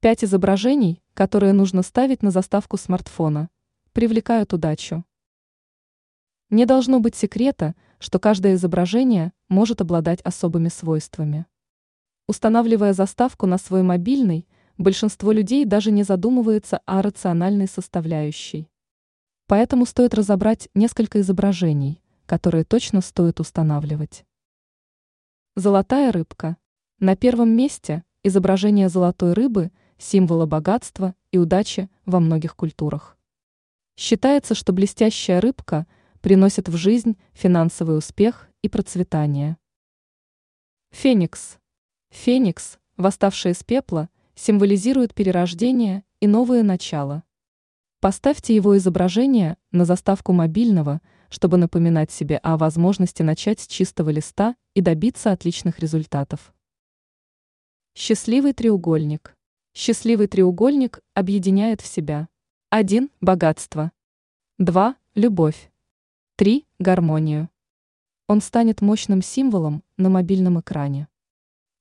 [0.00, 3.50] Пять изображений, которые нужно ставить на заставку смартфона,
[3.92, 5.04] привлекают удачу.
[6.50, 11.46] Не должно быть секрета, что каждое изображение может обладать особыми свойствами.
[12.28, 18.70] Устанавливая заставку на свой мобильный, большинство людей даже не задумывается о рациональной составляющей.
[19.48, 24.24] Поэтому стоит разобрать несколько изображений, которые точно стоит устанавливать.
[25.56, 26.56] Золотая рыбка.
[27.00, 33.18] На первом месте изображение золотой рыбы– символа богатства и удачи во многих культурах.
[33.96, 35.86] Считается, что блестящая рыбка
[36.20, 39.56] приносит в жизнь финансовый успех и процветание.
[40.90, 41.58] Феникс.
[42.10, 47.24] Феникс, восставший из пепла, символизирует перерождение и новые начала.
[48.00, 54.54] Поставьте его изображение на заставку мобильного, чтобы напоминать себе о возможности начать с чистого листа
[54.74, 56.54] и добиться отличных результатов.
[57.94, 59.36] Счастливый треугольник.
[59.80, 62.28] Счастливый треугольник объединяет в себя
[62.70, 63.12] 1.
[63.20, 63.92] Богатство
[64.58, 64.96] 2.
[65.14, 65.70] Любовь
[66.34, 66.66] 3.
[66.80, 67.48] Гармонию.
[68.26, 71.06] Он станет мощным символом на мобильном экране.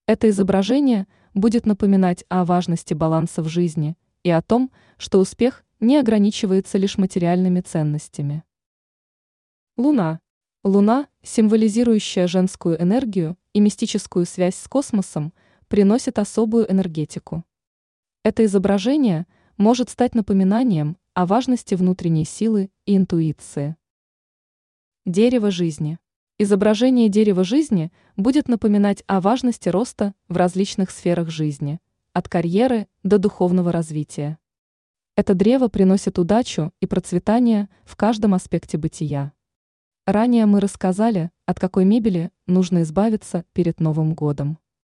[0.05, 5.97] Это изображение будет напоминать о важности баланса в жизни и о том, что успех не
[5.97, 8.43] ограничивается лишь материальными ценностями.
[9.75, 10.19] Луна.
[10.63, 15.33] Луна, символизирующая женскую энергию и мистическую связь с космосом,
[15.67, 17.43] приносит особую энергетику.
[18.27, 19.25] Это изображение
[19.55, 23.77] может стать напоминанием о важности внутренней силы и интуиции.
[25.05, 25.97] Дерево жизни.
[26.37, 31.79] Изображение дерева жизни будет напоминать о важности роста в различных сферах жизни,
[32.11, 34.37] от карьеры до духовного развития.
[35.15, 39.31] Это древо приносит удачу и процветание в каждом аспекте бытия.
[40.05, 44.59] Ранее мы рассказали, от какой мебели нужно избавиться перед Новым годом.